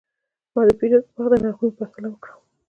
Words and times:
ما 0.53 0.61
د 0.67 0.69
پیرود 0.79 1.05
پر 1.13 1.19
وخت 1.23 1.31
د 1.31 1.35
نرخونو 1.43 1.75
پرتله 1.77 2.07
وکړه. 2.09 2.33